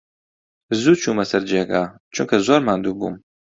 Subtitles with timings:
[0.81, 3.15] زوو چوومە سەر جێگا، چونکە زۆر ماندوو بووم.